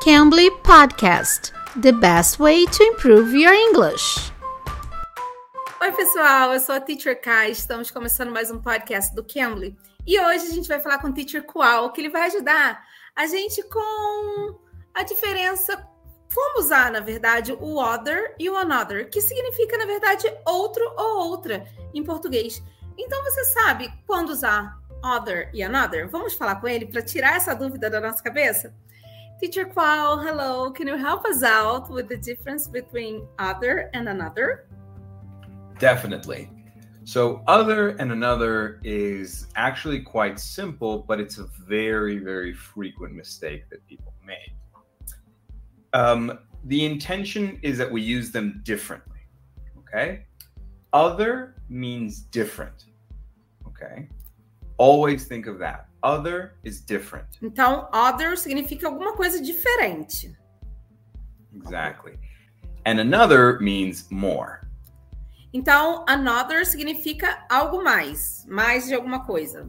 [0.00, 4.32] Cambly Podcast The best way to improve your English.
[5.78, 7.50] Oi, pessoal, eu sou a Teacher Kai.
[7.50, 9.76] Estamos começando mais um podcast do Cambly.
[10.06, 12.82] E hoje a gente vai falar com o Teacher Qual, que ele vai ajudar
[13.14, 14.58] a gente com
[14.94, 15.86] a diferença
[16.34, 21.28] como usar, na verdade, o other e o another, que significa, na verdade, outro ou
[21.28, 22.62] outra em português.
[22.96, 26.08] Então, você sabe quando usar other e another?
[26.08, 28.74] Vamos falar com ele para tirar essa dúvida da nossa cabeça?
[29.40, 34.68] Teacher Qual, hello, can you help us out with the difference between other and another?
[35.78, 36.50] Definitely.
[37.04, 43.62] So, other and another is actually quite simple, but it's a very, very frequent mistake
[43.70, 44.52] that people make.
[45.94, 49.20] Um, the intention is that we use them differently.
[49.78, 50.26] Okay.
[50.92, 52.84] Other means different.
[53.66, 54.06] Okay.
[54.80, 55.88] Always think of that.
[56.02, 57.26] Other is different.
[57.42, 60.34] Então, other significa alguma coisa diferente.
[61.54, 62.18] Exactly.
[62.86, 64.66] And another means more.
[65.52, 69.68] Então, another significa algo mais, mais de alguma coisa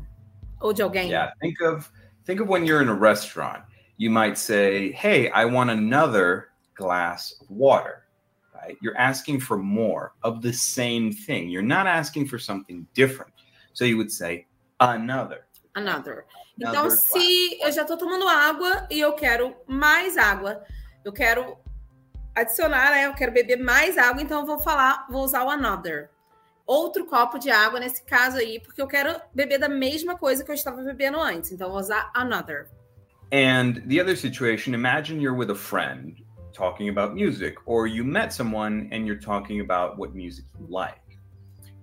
[0.61, 1.09] ou de alguém.
[1.09, 1.91] Yeah, think of
[2.25, 3.63] think of when you're in a restaurant.
[3.97, 8.07] You might say, "Hey, I want another glass of water."
[8.55, 8.77] Right?
[8.79, 11.49] You're asking for more of the same thing.
[11.49, 13.33] You're not asking for something different.
[13.73, 14.45] So you would say
[14.89, 15.45] another.
[15.73, 16.25] Another.
[16.57, 20.63] Então, another se eu já estou tomando água e eu quero mais água,
[21.03, 21.57] eu quero
[22.35, 23.05] adicionar, né?
[23.05, 26.09] Eu quero beber mais água, então eu vou falar, vou usar o another.
[26.65, 30.51] Outro copo de água nesse caso aí, porque eu quero beber da mesma coisa que
[30.51, 31.51] eu estava bebendo antes.
[31.51, 32.69] Então eu vou usar another.
[33.33, 36.21] And the other situation, imagine you're with a friend
[36.53, 40.99] talking about music, or you met someone and you're talking about what music you like.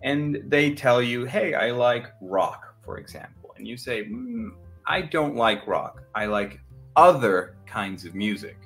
[0.03, 3.55] And they tell you, hey, I like rock, for example.
[3.58, 4.48] And you say, mm,
[4.86, 5.94] I don't like rock.
[6.14, 6.58] I like
[6.97, 7.36] other
[7.67, 8.56] kinds of music.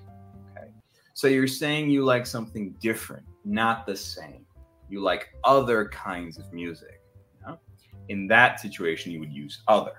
[1.14, 4.46] So you're saying you like something different, not the same.
[4.88, 7.00] You like other kinds of music.
[8.08, 9.98] In that situation, you would use other.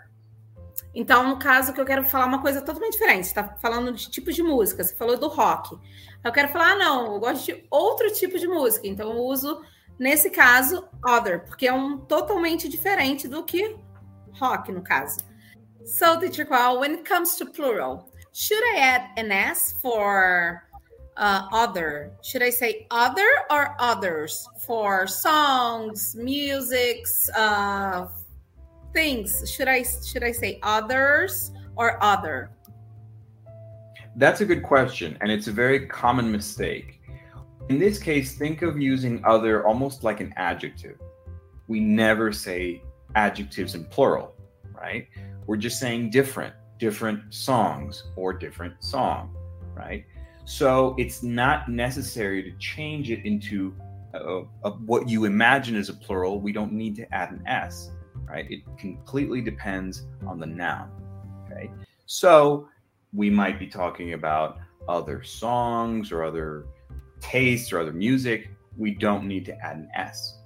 [0.96, 4.10] Então, no caso que eu quero falar uma coisa totalmente diferente, você está falando de
[4.10, 5.78] tipos de música, você falou do rock.
[6.24, 9.62] Eu quero falar, ah, não, eu gosto de outro tipo de música, então eu uso,
[9.98, 13.78] nesse caso, other, porque é um totalmente diferente do que
[14.42, 15.22] rock, no caso.
[15.86, 20.64] So, teacher Qual, when it comes to plural, should I add an S for
[21.18, 22.12] uh, other.
[22.22, 28.08] Should I say other or others for songs, musics, uh,
[28.94, 29.50] things?
[29.52, 32.52] Should I should I say others or other?
[34.16, 37.02] That's a good question, and it's a very common mistake.
[37.70, 41.00] In this case, think of using other almost like an adjective.
[41.68, 42.84] We never say
[43.16, 44.36] adjectives in plural,
[44.74, 45.08] right?
[45.46, 49.36] We're just saying different, different songs or different song,
[49.74, 50.06] right?
[50.46, 53.74] So it's not necessary to change it into
[54.14, 56.40] uh, what you imagine as a plural.
[56.40, 57.92] We don't need to add an S,
[58.28, 58.46] right?
[58.50, 60.90] It completely depends on the noun.
[61.46, 61.72] Okay.
[62.06, 62.68] So
[63.14, 66.66] we might be talking about other songs or other
[67.22, 68.50] tastes or other music.
[68.78, 70.40] We don't need to add an S.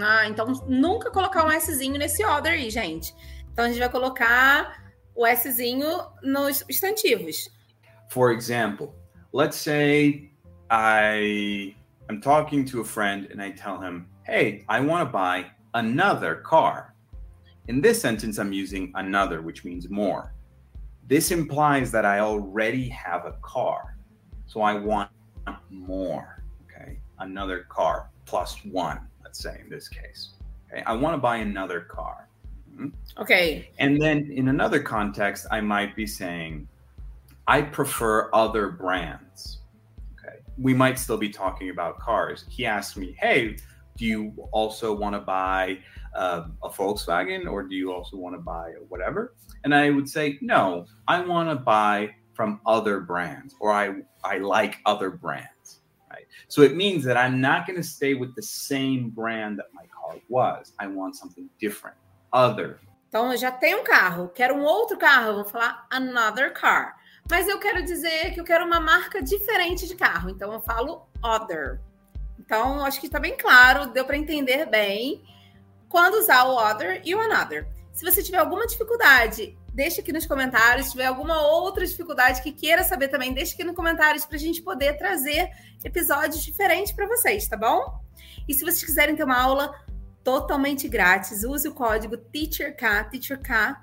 [0.00, 3.14] Ah, então nunca colocar um Szinho nesse other aí, gente.
[3.52, 4.82] Então a gente vai colocar
[5.14, 5.88] o Szinho
[6.22, 7.48] nos substantivos.
[8.10, 8.92] For example,
[9.32, 10.30] let's say
[10.70, 11.74] I
[12.08, 16.36] am talking to a friend and I tell him, hey, I want to buy another
[16.36, 16.94] car.
[17.68, 20.34] In this sentence, I'm using another, which means more.
[21.06, 23.96] This implies that I already have a car.
[24.46, 25.10] So I want
[25.70, 26.42] more.
[26.64, 26.98] Okay.
[27.18, 29.00] Another car plus one,
[29.34, 30.34] let's say in this case.
[30.72, 30.84] Okay.
[30.86, 32.28] I want to buy another car.
[32.72, 32.88] Mm-hmm.
[33.20, 33.68] Okay.
[33.78, 36.68] And then in another context, I might be saying,
[37.48, 39.58] I prefer other brands.
[40.12, 40.36] Okay.
[40.56, 42.44] We might still be talking about cars.
[42.48, 43.56] He asked me, Hey,
[43.96, 45.78] do you also want to buy
[46.14, 49.34] uh, a Volkswagen or do you also want to buy whatever?
[49.64, 54.38] And I would say, No, I want to buy from other brands or I, I
[54.38, 55.80] like other brands.
[56.14, 56.26] Right.
[56.48, 59.86] So it means that I'm not going to stay with the same brand that my
[59.86, 60.72] car was.
[60.78, 61.96] I want something different,
[62.32, 62.78] other.
[63.08, 66.96] Então, eu já tenho um carro, quero um outro carro, vou falar another car.
[67.30, 71.08] Mas eu quero dizer que eu quero uma marca diferente de carro, então eu falo
[71.22, 71.80] other.
[72.38, 75.22] Então, acho que está bem claro, deu para entender bem
[75.88, 77.68] quando usar o other e o another.
[77.92, 80.86] Se você tiver alguma dificuldade, deixe aqui nos comentários.
[80.86, 84.40] Se tiver alguma outra dificuldade que queira saber também, deixe aqui nos comentários para a
[84.40, 85.50] gente poder trazer
[85.84, 88.00] episódios diferentes para vocês, tá bom?
[88.48, 89.74] E se vocês quiserem ter uma aula
[90.22, 93.76] totalmente grátis, use o código TEACHERK, TEACHERK,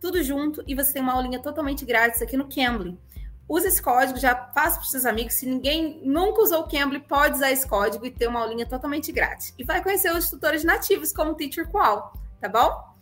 [0.00, 2.98] tudo junto e você tem uma aulinha totalmente grátis aqui no Cambly.
[3.46, 5.34] Usa esse código, já passa para os seus amigos.
[5.34, 9.12] Se ninguém nunca usou o Cambly, pode usar esse código e ter uma aulinha totalmente
[9.12, 9.54] grátis.
[9.58, 12.94] E vai conhecer os tutores nativos como Teacher Qual, tá bom?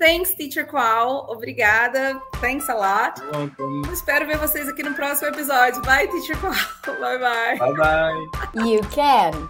[0.00, 1.26] Thanks, Teacher Qual.
[1.28, 2.18] Obrigada.
[2.40, 3.20] Thanks a lot.
[3.30, 3.82] Welcome.
[3.92, 5.82] Espero ver vocês aqui no próximo episódio.
[5.82, 6.54] Bye, Teacher Qual.
[6.98, 7.58] Bye, bye.
[7.58, 8.64] Bye bye.
[8.64, 9.48] You can.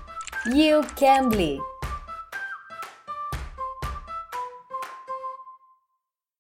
[0.53, 1.61] You Cambly.